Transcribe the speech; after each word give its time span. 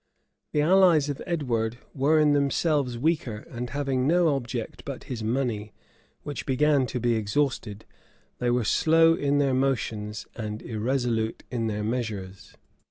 The 0.53 0.61
allies 0.63 1.09
of 1.09 1.21
Edward 1.27 1.77
were 1.93 2.19
in 2.19 2.33
themselves 2.33 2.97
weaker; 2.97 3.45
and 3.51 3.69
having 3.69 4.07
no 4.07 4.29
object 4.35 4.83
but 4.83 5.03
his 5.03 5.21
money, 5.21 5.73
which 6.23 6.47
began 6.47 6.87
to 6.87 6.99
be 6.99 7.13
exhausted, 7.13 7.85
they 8.39 8.49
were 8.49 8.63
slow 8.63 9.13
in 9.13 9.37
their 9.37 9.53
motions 9.53 10.25
and 10.35 10.63
irresolute 10.63 11.43
in 11.51 11.67
their 11.67 11.83
measures. 11.83 12.55